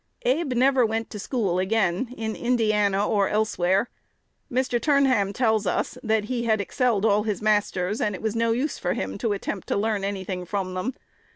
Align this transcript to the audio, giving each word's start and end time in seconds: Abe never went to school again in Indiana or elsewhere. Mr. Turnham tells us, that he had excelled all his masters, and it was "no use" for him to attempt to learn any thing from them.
Abe 0.23 0.53
never 0.53 0.83
went 0.83 1.11
to 1.11 1.19
school 1.19 1.59
again 1.59 2.11
in 2.17 2.35
Indiana 2.35 3.07
or 3.07 3.29
elsewhere. 3.29 3.87
Mr. 4.51 4.81
Turnham 4.81 5.31
tells 5.31 5.67
us, 5.67 5.95
that 6.03 6.23
he 6.23 6.45
had 6.45 6.59
excelled 6.59 7.05
all 7.05 7.21
his 7.21 7.39
masters, 7.39 8.01
and 8.01 8.15
it 8.15 8.21
was 8.23 8.35
"no 8.35 8.51
use" 8.51 8.79
for 8.79 8.93
him 8.95 9.19
to 9.19 9.31
attempt 9.33 9.67
to 9.67 9.77
learn 9.77 10.03
any 10.03 10.23
thing 10.23 10.43
from 10.43 10.73
them. 10.73 10.95